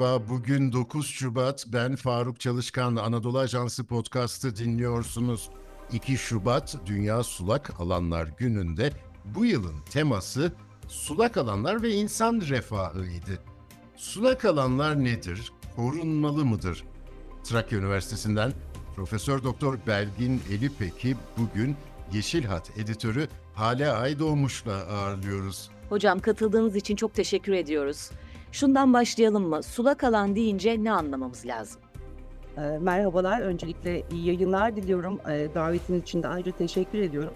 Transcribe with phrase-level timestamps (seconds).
[0.00, 1.66] Merhaba, bugün 9 Şubat.
[1.68, 5.48] Ben Faruk Çalışkan, Anadolu Ajansı podcast'ı dinliyorsunuz.
[5.92, 8.92] 2 Şubat Dünya Sulak Alanlar Günü'nde
[9.24, 10.52] bu yılın teması
[10.88, 13.42] sulak alanlar ve insan refahıydı.
[13.96, 15.52] Sulak alanlar nedir?
[15.76, 16.84] Korunmalı mıdır?
[17.44, 18.52] Trakya Üniversitesi'nden
[18.96, 21.76] Profesör Doktor Belgin Elipek'i bugün
[22.12, 25.70] Yeşil Hat editörü Hale Aydoğmuş'la ağırlıyoruz.
[25.88, 28.10] Hocam katıldığınız için çok teşekkür ediyoruz.
[28.52, 29.62] Şundan başlayalım mı?
[29.62, 31.80] Sulak alan deyince ne anlamamız lazım?
[32.56, 33.40] E, merhabalar.
[33.40, 35.20] Öncelikle iyi yayınlar diliyorum.
[35.30, 37.34] E, davetiniz için de ayrıca teşekkür ediyorum.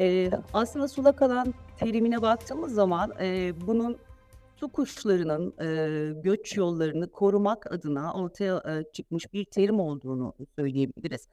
[0.00, 3.96] E, aslında sulak alan terimine baktığımız zaman e, bunun
[4.56, 11.28] su kuşlarının e, göç yollarını korumak adına ortaya e, çıkmış bir terim olduğunu söyleyebiliriz.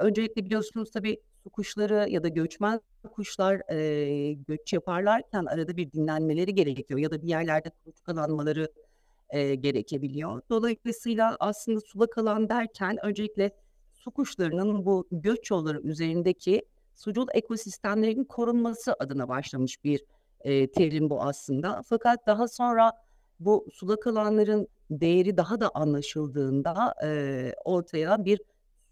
[0.00, 2.80] Öncelikle biliyorsunuz tabii su kuşları ya da göçmen
[3.12, 8.72] kuşlar e, göç yaparlarken arada bir dinlenmeleri gerekiyor ya da bir yerlerde kuluçkalanmaları
[9.30, 10.42] e, gerekebiliyor.
[10.50, 13.50] Dolayısıyla aslında sulak alan derken öncelikle
[13.92, 16.62] su kuşlarının bu göç yolları üzerindeki
[16.94, 20.04] sucul ekosistemlerin korunması adına başlamış bir
[20.40, 21.82] e, terim bu aslında.
[21.86, 22.92] Fakat daha sonra
[23.40, 28.40] bu sulak alanların değeri daha da anlaşıldığında e, ortaya bir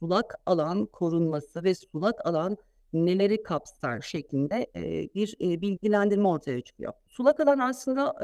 [0.01, 2.57] sulak alan korunması ve sulak alan
[2.93, 4.83] neleri kapsar şeklinde e,
[5.15, 6.93] bir e, bilgilendirme ortaya çıkıyor.
[7.09, 8.15] Sulak alan aslında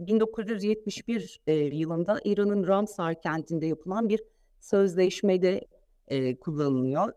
[0.00, 4.20] e, 1971 e, yılında İran'ın Ramsar kentinde yapılan bir
[4.60, 5.66] sözleşmede
[6.08, 7.12] e, kullanılıyor.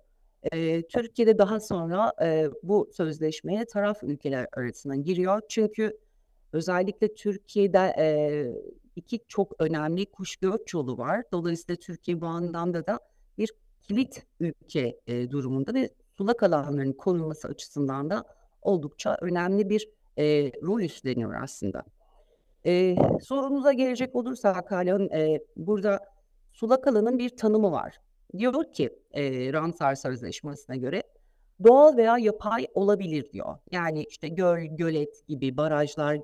[0.52, 5.42] E, Türkiye'de daha sonra e, bu sözleşmeye taraf ülkeler arasına giriyor.
[5.50, 5.98] Çünkü
[6.54, 8.08] özellikle Türkiye'de e,
[8.96, 11.24] iki çok önemli kuş göç yolu var.
[11.32, 13.00] Dolayısıyla Türkiye bu anlamda da
[13.38, 13.52] bir
[13.92, 18.24] kilit ülke e, durumunda ve sulak alanların korunması açısından da
[18.62, 21.84] oldukça önemli bir e, rol üstleniyor aslında.
[22.66, 26.00] E, sorunuza gelecek olursak Hakan, e, burada
[26.54, 27.98] sulak alanın bir tanımı var.
[28.38, 31.04] Diyor ki e, Ramsar Sözleşmesi'ne göre
[31.64, 33.58] doğal veya yapay olabilir diyor.
[33.72, 36.20] Yani işte göl, gölet gibi, barajlar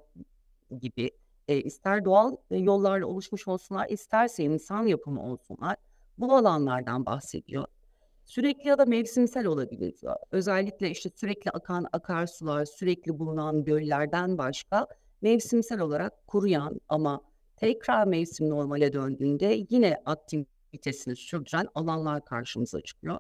[0.82, 1.12] gibi
[1.48, 5.76] e, ister doğal yollarla oluşmuş olsunlar, isterse insan yapımı olsunlar
[6.18, 7.66] bu alanlardan bahsediyor.
[8.26, 10.16] Sürekli ya da mevsimsel olabilir diyor.
[10.32, 14.88] Özellikle işte sürekli akan akarsular, sürekli bulunan göllerden başka
[15.22, 17.22] mevsimsel olarak kuruyan ama
[17.58, 23.20] tekrar mevsim normale döndüğünde yine aktivitesini sürdüren alanlar karşımıza çıkıyor.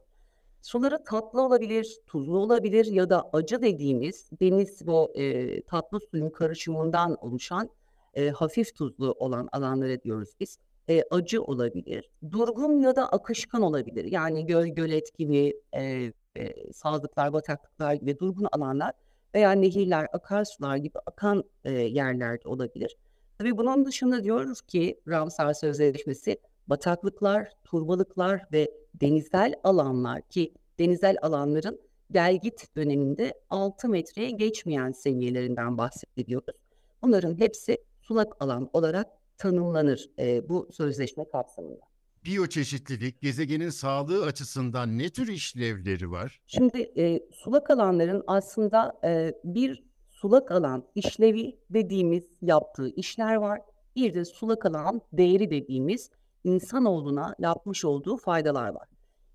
[0.62, 7.16] Suları tatlı olabilir, tuzlu olabilir ya da acı dediğimiz deniz ve e, tatlı suyun karışımından
[7.22, 7.70] oluşan
[8.14, 10.60] e, hafif tuzlu olan alanlara diyoruz biz
[10.90, 12.10] e, acı olabilir.
[12.32, 14.06] Durgun ya da akışkan olabilir.
[14.06, 18.92] Yani göl, gölet gibi, e, e, sazlıklar, bataklıklar gibi durgun alanlar
[19.36, 22.98] veya nehirler, akarsular gibi akan e, yerlerde olabilir.
[23.38, 26.38] Tabii bunun dışında diyoruz ki Ramsar Sözleşmesi
[26.68, 28.72] bataklıklar, turbalıklar ve
[29.02, 31.80] denizel alanlar ki denizel alanların
[32.12, 36.56] gelgit döneminde 6 metreye geçmeyen seviyelerinden bahsediyoruz.
[37.02, 41.82] Bunların hepsi sulak alan olarak tanımlanır e, bu sözleşme kapsamında.
[42.26, 46.42] Biyoçeşitlilik gezegenin sağlığı açısından ne tür işlevleri var?
[46.48, 53.62] Şimdi e, sulak alanların aslında e, bir sulak alan işlevi dediğimiz yaptığı işler var.
[53.96, 56.10] Bir de sulak alan değeri dediğimiz
[56.44, 58.88] insanoğluna yapmış olduğu faydalar var.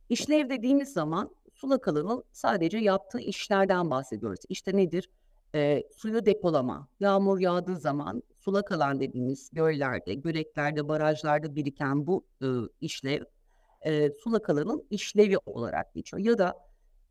[0.08, 4.40] İşlev dediğimiz zaman sulak alanın sadece yaptığı işlerden bahsediyoruz.
[4.48, 5.10] İşte nedir?
[5.54, 12.46] E, suyu depolama, yağmur yağdığı zaman sulak alan dediğimiz göllerde, göleklerde, barajlarda biriken bu e,
[12.80, 13.22] işlev
[13.82, 16.22] e, sulak alanın işlevi olarak geçiyor.
[16.22, 16.54] Ya da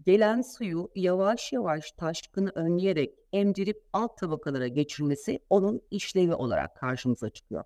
[0.05, 7.63] gelen suyu yavaş yavaş taşkını önleyerek emdirip alt tabakalara geçirmesi onun işlevi olarak karşımıza çıkıyor.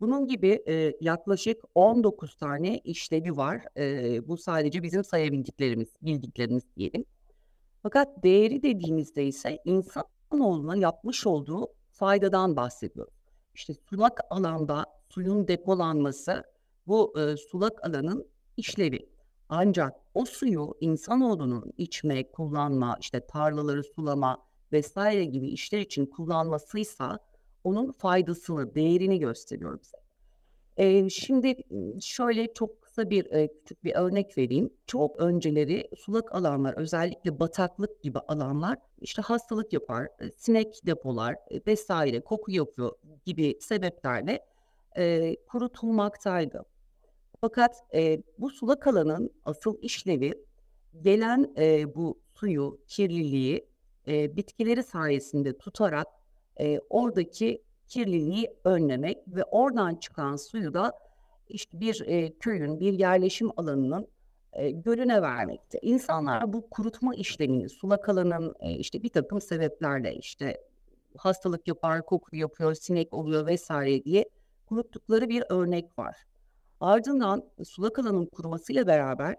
[0.00, 3.62] Bunun gibi e, yaklaşık 19 tane işlevi var.
[3.76, 7.04] E, bu sadece bizim sayabildiklerimiz, bildiklerimiz diyelim.
[7.86, 13.14] Fakat değeri dediğimizde ise insanoğluna yapmış olduğu faydadan bahsediyoruz.
[13.54, 16.44] İşte sulak alanda suyun depolanması
[16.86, 19.08] bu e, sulak alanın işlevi.
[19.48, 24.38] Ancak o suyu insanoğlunun içme, kullanma, işte tarlaları sulama
[24.72, 27.18] vesaire gibi işler için kullanmasıysa
[27.64, 29.96] onun faydasını, değerini gösteriyor bize.
[30.76, 31.56] E, şimdi
[32.00, 34.70] şöyle çok kısa bir e, küçük bir örnek vereyim.
[34.86, 41.60] Çok önceleri sulak alanlar özellikle bataklık gibi alanlar işte hastalık yapar, e, sinek depolar e,
[41.66, 42.92] vesaire koku yapıyor
[43.24, 44.44] gibi sebeplerle
[44.96, 46.64] e, kurutulmaktaydı.
[47.40, 50.34] Fakat e, bu sulak alanın asıl işlevi
[51.02, 53.66] gelen e, bu suyu, kirliliği
[54.08, 56.06] e, bitkileri sayesinde tutarak
[56.60, 61.05] e, oradaki kirliliği önlemek ve oradan çıkan suyu da
[61.48, 64.08] işte bir e, köyün, bir yerleşim alanının
[64.52, 65.78] e, gölüne vermekte.
[65.82, 70.60] İnsanlar bu kurutma işlemini sulak alanın e, işte bir takım sebeplerle işte
[71.16, 74.28] hastalık yapar, koku yapıyor, sinek oluyor vesaire diye
[74.66, 76.16] kuruttukları bir örnek var.
[76.80, 79.36] Ardından sulak alanın kurumasıyla beraber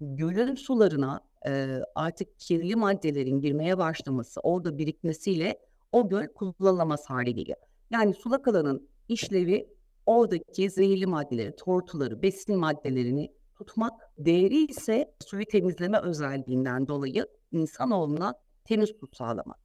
[0.00, 5.58] gölün sularına e, artık kirli maddelerin girmeye başlaması, orada birikmesiyle
[5.92, 7.58] o göl kullanılamaz hale geliyor.
[7.90, 9.68] Yani sulak alanın işlevi
[10.06, 18.90] oradaki zehirli maddeleri, tortuları, besin maddelerini tutmak, değeri ise suyu temizleme özelliğinden dolayı insanoğluna temiz
[19.00, 19.58] su sağlamak.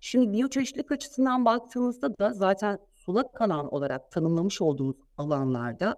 [0.00, 5.96] Şimdi biyoçeşitlilik açısından baktığımızda da zaten sulak alan olarak tanımlamış olduğumuz alanlarda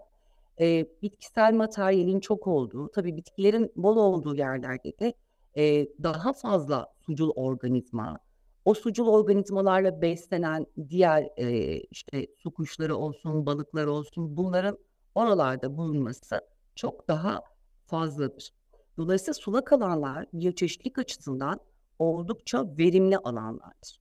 [0.61, 5.15] e, bitkisel materyalin çok olduğu, tabii bitkilerin bol olduğu yerlerde de
[5.57, 8.19] e, daha fazla sucul organizma,
[8.67, 14.79] o sucul organizmalarla beslenen diğer e, işte su kuşları olsun, balıklar olsun bunların
[15.15, 16.41] oralarda bulunması
[16.75, 17.43] çok daha
[17.87, 18.53] fazladır.
[18.97, 21.61] Dolayısıyla sulak alanlar biyoçeşitlilik açısından
[21.99, 24.01] oldukça verimli alanlardır.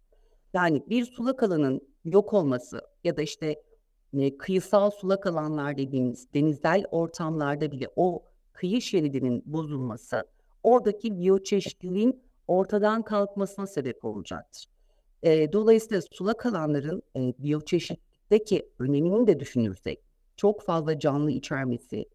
[0.53, 3.62] Yani bir sulak alanın yok olması ya da işte
[4.13, 8.23] e, kıyısal sulak alanlar dediğimiz denizel ortamlarda bile o
[8.53, 10.23] kıyı şeridinin bozulması
[10.63, 14.65] oradaki biyoçeşitliliğin ortadan kalkmasına sebep olacaktır.
[15.24, 20.00] E, dolayısıyla sulak alanların e, biyoçeşitlikteki önemini de düşünürsek
[20.38, 22.06] çok fazla canlı içermesi.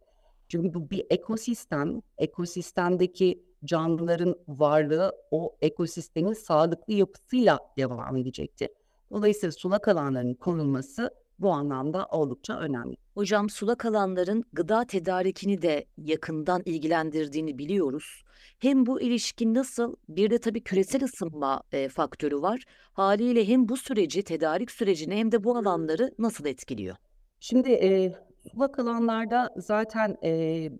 [0.48, 8.68] Çünkü bu bir ekosistem, ekosistemdeki canlıların varlığı o ekosistemin sağlıklı yapısıyla devam edecektir.
[9.10, 12.96] Dolayısıyla sulak alanların korunması bu anlamda oldukça önemli.
[13.14, 18.22] Hocam sulak alanların gıda tedarikini de yakından ilgilendirdiğini biliyoruz.
[18.58, 22.64] Hem bu ilişki nasıl bir de tabii küresel ısınma e, faktörü var.
[22.92, 26.96] Haliyle hem bu süreci, tedarik sürecini hem de bu alanları nasıl etkiliyor?
[27.40, 28.12] Şimdi e,
[28.52, 30.70] sulak alanlarda zaten e,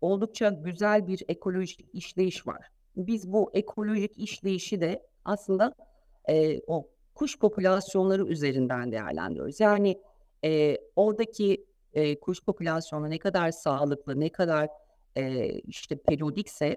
[0.00, 2.68] oldukça güzel bir ekolojik işleyiş var.
[2.96, 5.74] Biz bu ekolojik işleyişi de aslında
[6.28, 9.60] e, o kuş popülasyonları üzerinden değerlendiriyoruz.
[9.60, 10.00] Yani
[10.44, 14.68] e, oradaki e, kuş popülasyonu ne kadar sağlıklı, ne kadar
[15.16, 16.76] e, işte periyodikse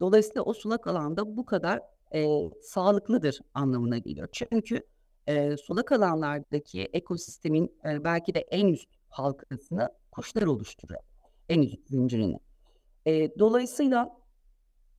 [0.00, 1.80] dolayısıyla o sulak alanda bu kadar
[2.14, 4.28] e, sağlıklıdır anlamına geliyor.
[4.32, 4.82] Çünkü
[5.26, 11.00] e, sulak alanlardaki ekosistemin e, belki de en üst halkasını kuşlar oluşturuyor.
[11.48, 12.38] En üst zincirini.
[13.06, 14.16] E, dolayısıyla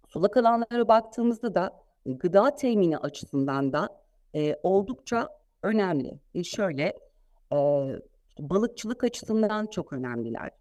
[0.07, 4.02] sulak alanlara baktığımızda da gıda temini açısından da
[4.35, 5.29] e, oldukça
[5.63, 6.19] önemli.
[6.35, 6.83] E, şöyle
[7.53, 7.57] e,
[8.39, 10.51] balıkçılık açısından çok önemliler.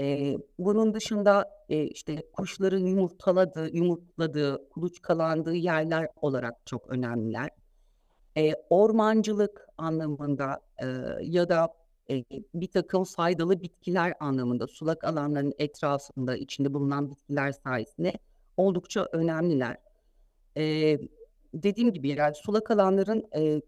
[0.00, 7.48] E, bunun dışında e, işte kuşların yumurtaladığı, yumurtladığı, kuluçkalandığı yerler olarak çok önemliler.
[8.36, 10.86] E, ormancılık anlamında e,
[11.22, 11.68] ya da
[12.10, 12.24] e,
[12.54, 18.12] bir takım faydalı bitkiler anlamında sulak alanların etrafında içinde bulunan bitkiler sayesinde
[18.56, 19.76] oldukça önemliler.
[20.56, 20.98] E,
[21.54, 23.62] dediğim gibi yani sulak alanların e,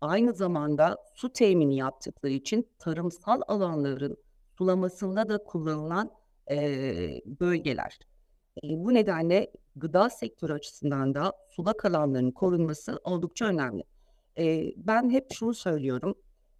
[0.00, 4.16] aynı zamanda su temini yaptıkları için tarımsal alanların
[4.58, 6.10] sulamasında da kullanılan
[6.50, 6.56] e,
[7.26, 7.98] bölgeler.
[8.64, 13.84] E, bu nedenle gıda sektörü açısından da sulak alanların korunması oldukça önemli.
[14.38, 16.14] E, ben hep şunu söylüyorum.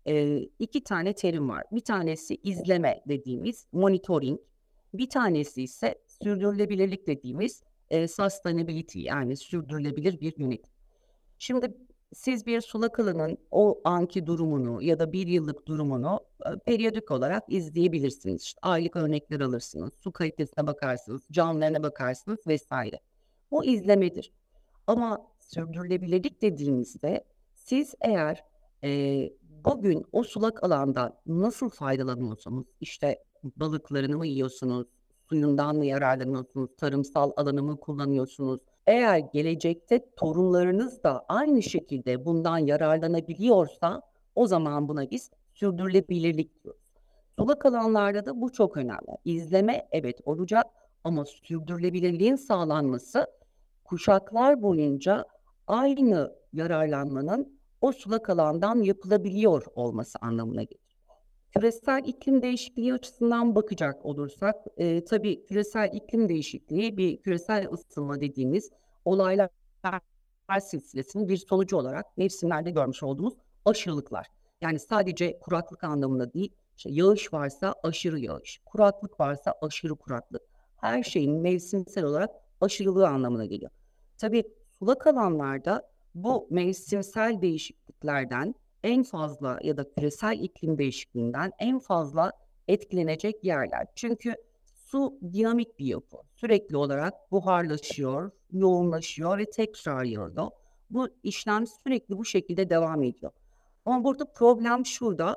[0.07, 1.65] E, iki tane terim var.
[1.73, 4.41] Bir tanesi izleme dediğimiz monitoring.
[4.95, 7.63] Bir tanesi ise sürdürülebilirlik dediğimiz
[7.95, 10.73] e, sustainability yani sürdürülebilir bir yönetim.
[11.39, 11.75] Şimdi
[12.15, 17.43] siz bir sulak alanın o anki durumunu ya da bir yıllık durumunu e, periyodik olarak
[17.49, 18.43] izleyebilirsiniz.
[18.43, 23.01] İşte aylık örnekler alırsınız, su kalitesine bakarsınız, canlılarına bakarsınız vesaire.
[23.51, 24.33] Bu izlemedir.
[24.87, 27.25] Ama sürdürülebilirlik dediğimizde
[27.55, 28.45] siz eğer
[28.85, 29.31] e,
[29.65, 33.25] bugün o sulak alanda nasıl faydalanıyorsunuz, işte
[33.57, 34.87] balıklarını mı yiyorsunuz,
[35.29, 38.61] suyundan mı yararlanıyorsunuz, tarımsal alanı mı kullanıyorsunuz?
[38.87, 44.03] Eğer gelecekte torunlarınız da aynı şekilde bundan yararlanabiliyorsa
[44.35, 46.81] o zaman buna biz sürdürülebilirlik diyoruz.
[47.39, 49.19] Sulak alanlarda da bu çok önemli.
[49.25, 50.67] İzleme evet olacak
[51.05, 53.27] ama sürdürülebilirliğin sağlanması
[53.85, 55.25] kuşaklar boyunca
[55.67, 60.84] aynı yararlanmanın o sulak alandan yapılabiliyor olması anlamına gelir.
[61.55, 68.71] Küresel iklim değişikliği açısından bakacak olursak, e, tabii küresel iklim değişikliği bir küresel ısınma dediğimiz
[69.05, 69.49] olaylar
[70.61, 73.35] silsilesinin bir sonucu olarak mevsimlerde görmüş olduğumuz
[73.65, 74.27] aşırılıklar.
[74.61, 80.43] Yani sadece kuraklık anlamında değil, işte yağış varsa aşırı yağış, kuraklık varsa aşırı kuraklık.
[80.77, 82.31] Her şeyin mevsimsel olarak
[82.61, 83.71] aşırılığı anlamına geliyor.
[84.19, 84.45] Tabii
[84.79, 92.33] sulak alanlarda bu mevsimsel değişikliklerden en fazla ya da küresel iklim değişikliğinden en fazla
[92.69, 93.87] etkilenecek yerler.
[93.95, 94.35] Çünkü
[94.75, 96.17] su dinamik bir yapı.
[96.37, 100.51] Sürekli olarak buharlaşıyor, yoğunlaşıyor ve tekrar yağıyor.
[100.91, 103.33] Bu işlem sürekli bu şekilde devam ediyor.
[103.85, 105.37] Ama burada problem şurada.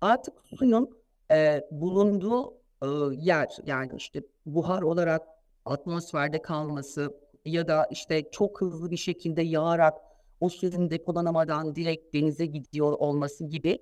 [0.00, 0.90] Artık suyun
[1.30, 5.22] e, bulunduğu e, yer yani işte buhar olarak
[5.64, 9.94] atmosferde kalması ya da işte çok hızlı bir şekilde yağarak
[10.40, 13.78] o suyun depolanamadan direkt denize gidiyor olması gibi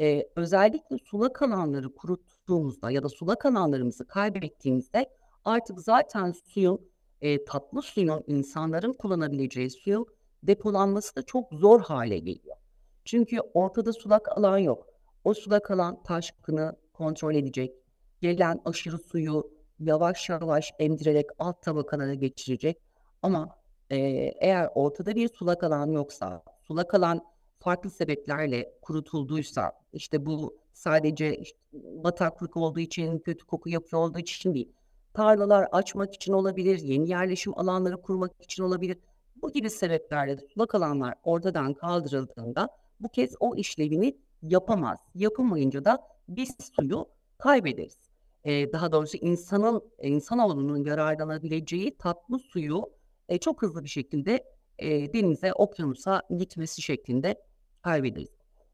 [0.00, 5.10] e, özellikle sulak alanları kuruttuğumuzda ya da sulak alanlarımızı kaybettiğimizde
[5.44, 10.06] artık zaten suyun e, tatlı suyun insanların kullanabileceği suyun
[10.42, 12.56] depolanması da çok zor hale geliyor.
[13.04, 14.86] Çünkü ortada sulak alan yok.
[15.24, 17.74] O sulak alan taşkını kontrol edecek.
[18.20, 19.50] Gelen aşırı suyu
[19.80, 22.78] yavaş yavaş emdirerek alt tabakalara geçirecek.
[23.22, 23.57] Ama
[23.90, 23.96] e,
[24.40, 27.24] eğer ortada bir sulak alan yoksa, sulak alan
[27.60, 34.54] farklı sebeplerle kurutulduysa, işte bu sadece işte bataklık olduğu için, kötü koku yapıyor olduğu için
[34.54, 34.72] değil.
[35.14, 38.98] Tarlalar açmak için olabilir, yeni yerleşim alanları kurmak için olabilir.
[39.42, 42.68] Bu gibi sebeplerle sulak alanlar ortadan kaldırıldığında
[43.00, 44.98] bu kez o işlevini yapamaz.
[45.14, 47.98] Yapamayınca da biz suyu kaybederiz.
[48.44, 52.90] Ee, daha doğrusu insanın, insanoğlunun yararlanabileceği tatlı suyu
[53.28, 54.44] e, çok hızlı bir şekilde
[54.78, 57.42] e, denize, okyanusa gitmesi şeklinde
[57.82, 58.28] kaybederiz.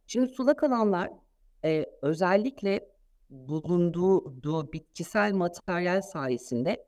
[0.07, 1.11] Şimdi sulak alanlar
[1.65, 2.89] e, özellikle
[3.31, 6.87] bulunduğu bitkisel materyal sayesinde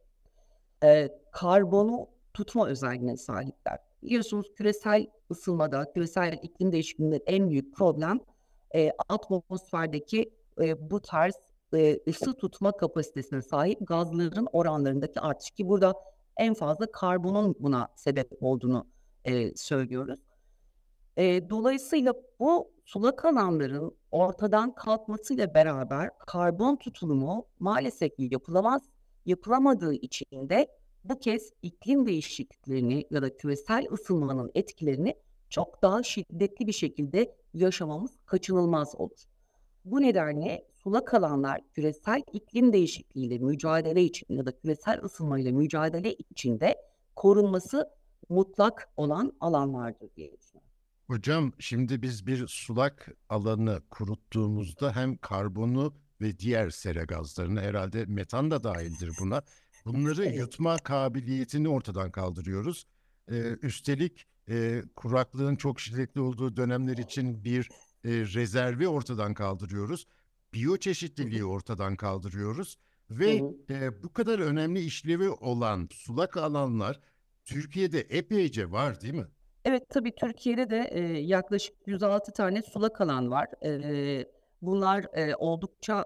[0.85, 3.79] e, karbonu tutma özelliğine sahipler.
[4.03, 8.21] Biliyorsunuz küresel ısınmada, küresel iklim değişikliğinde en büyük problem
[8.75, 10.31] e, atmosferdeki
[10.61, 11.35] e, bu tarz
[11.75, 15.95] e, ısı tutma kapasitesine sahip gazların oranlarındaki artış ki burada
[16.37, 18.87] en fazla karbonun buna sebep olduğunu
[19.25, 20.21] e, söylüyoruz.
[21.17, 28.83] E, dolayısıyla bu sulak alanların ortadan kalkmasıyla beraber karbon tutulumu maalesef yapılamaz.
[29.27, 30.69] Yapılamadığı için de
[31.05, 35.15] bu kez iklim değişikliklerini ya da küresel ısınmanın etkilerini
[35.51, 39.25] çok daha şiddetli bir şekilde yaşamamız kaçınılmaz olur.
[39.85, 46.77] Bu nedenle sulak alanlar küresel iklim değişikliğiyle mücadele için ya da küresel ısınmayla mücadele içinde
[47.17, 47.91] korunması
[48.29, 50.71] mutlak olan alanlardır diye düşünüyorum.
[51.07, 58.51] Hocam şimdi biz bir sulak alanı kuruttuğumuzda hem karbonu ve diğer sera gazlarını herhalde metan
[58.51, 59.43] da dahildir buna.
[59.85, 60.39] Bunları Evet.
[60.39, 62.87] yutma kabiliyetini ortadan kaldırıyoruz.
[63.31, 67.69] Ee, üstelik e, kuraklığın çok şiddetli olduğu dönemler için bir
[68.05, 70.07] e, rezervi ortadan kaldırıyoruz.
[70.57, 72.77] Biyoçeşitliliği ortadan kaldırıyoruz.
[73.11, 77.01] Ve e, bu kadar önemli işlevi olan sulak alanlar
[77.45, 79.27] Türkiye'de epeyce var değil mi?
[79.65, 83.49] Evet, tabii Türkiye'de de e, yaklaşık 106 tane sulak alan var.
[83.65, 84.25] E,
[84.63, 86.05] bunlar e, oldukça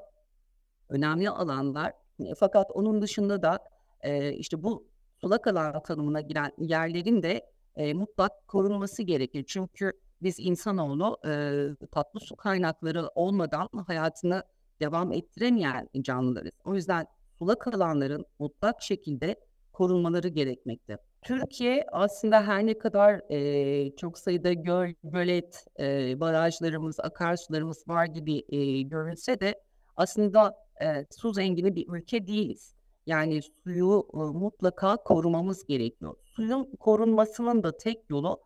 [0.89, 1.93] önemli alanlar.
[2.39, 3.59] Fakat onun dışında da
[4.01, 4.89] e, işte bu
[5.21, 9.45] sulak alan tanımına giren yerlerin de e, mutlak korunması gerekir.
[9.49, 9.93] Çünkü
[10.23, 14.45] biz insanoğlu e, tatlı su kaynakları olmadan hayatını
[14.81, 16.53] devam ettiremeyen canlılarız.
[16.65, 17.07] O yüzden
[17.39, 19.37] sulak alanların mutlak şekilde
[19.73, 20.99] korunmaları gerekmekte.
[21.23, 28.45] Türkiye aslında her ne kadar e, çok sayıda göl, gölet, e, barajlarımız, akarsularımız var gibi
[28.49, 29.63] e, görünse de
[29.97, 32.75] aslında e, su zengini bir ülke değiliz.
[33.07, 36.15] Yani suyu e, mutlaka korumamız gerekiyor.
[36.25, 38.41] Suyun korunmasının da tek yolu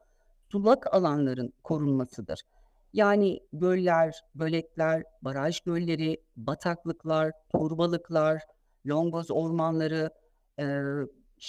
[0.54, 2.40] sulak alanların korunmasıdır.
[2.92, 8.42] Yani göller, göletler, baraj gölleri, bataklıklar, turbalıklar,
[8.86, 10.10] longoz ormanları,
[10.58, 10.64] e,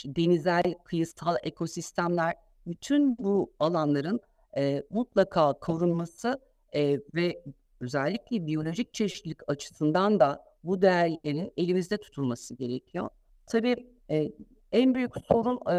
[0.05, 2.33] denizel kıyısal ekosistemler,
[2.67, 4.19] bütün bu alanların
[4.57, 6.39] e, mutlaka korunması
[6.75, 7.43] e, ve
[7.79, 13.09] özellikle biyolojik çeşitlilik açısından da bu değerlerin elimizde tutulması gerekiyor.
[13.47, 13.75] Tabii
[14.09, 14.31] e,
[14.71, 15.75] en büyük sorun e,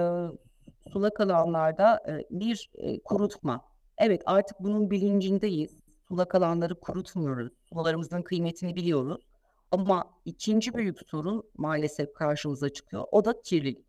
[0.93, 3.65] sulak alanlarda e, bir e, kurutma.
[3.99, 5.81] Evet artık bunun bilincindeyiz.
[6.09, 7.53] Sulak alanları kurutmuyoruz.
[7.73, 9.27] Sularımızın kıymetini biliyoruz.
[9.71, 13.05] Ama ikinci büyük sorun maalesef karşımıza çıkıyor.
[13.13, 13.87] O da kirlilik.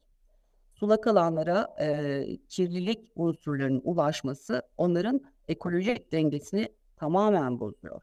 [0.74, 8.02] Sulak alanlara e, kirlilik unsurlarının ulaşması onların ekolojik dengesini tamamen bozuyor.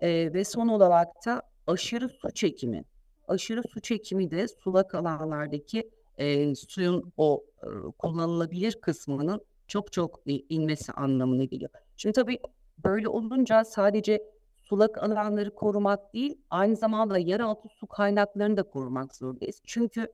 [0.00, 2.84] E, ve son olarak da aşırı su çekimi.
[3.28, 7.66] Aşırı su çekimi de sulak alanlardaki e, suyun o e,
[7.98, 11.70] kullanılabilir kısmının çok çok e, inmesi anlamına geliyor.
[11.96, 12.38] Şimdi tabii
[12.84, 14.22] böyle olunca sadece
[14.56, 19.60] sulak alanları korumak değil, aynı zamanda yeraltı su kaynaklarını da korumak zorundayız.
[19.66, 20.12] Çünkü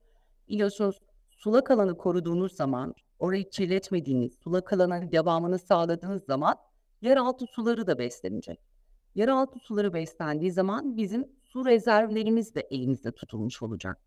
[0.49, 6.57] biliyorsunuz sulak alanı koruduğunuz zaman, orayı kirletmediğiniz, sulak alanın devamını sağladığınız zaman
[7.05, 8.61] Yeraltı suları da beslenecek.
[9.15, 13.99] Yeraltı suları beslendiği zaman bizim su rezervlerimiz de elimizde tutulmuş olacak.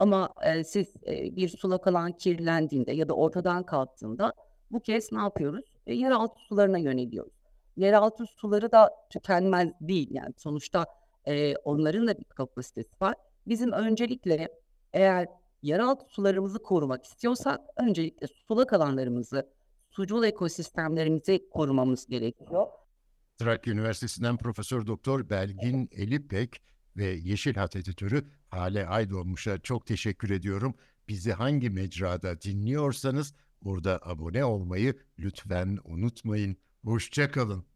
[0.00, 4.32] Ama e, siz e, bir sulak alan kirlendiğinde ya da ortadan kalktığında
[4.70, 5.64] bu kez ne yapıyoruz?
[5.86, 7.32] E, yeraltı sularına yöneliyoruz.
[7.76, 10.86] Yeraltı suları da tükenmez değil yani sonuçta
[11.26, 13.14] e, onların da bir kapasitesi var.
[13.46, 14.48] Bizim öncelikle
[14.92, 15.28] eğer
[15.62, 19.50] yeraltı sularımızı korumak istiyorsak öncelikle sulak alanlarımızı,
[19.90, 22.66] sucul ekosistemlerimizi korumamız gerekiyor.
[23.38, 26.62] Trakya Üniversitesi'nden Profesör Doktor Belgin Elipek
[26.96, 30.74] ve Yeşil Hat editörü Hale Aydoğmuş'a çok teşekkür ediyorum.
[31.08, 36.56] Bizi hangi mecrada dinliyorsanız burada abone olmayı lütfen unutmayın.
[36.84, 37.69] Hoşça kalın.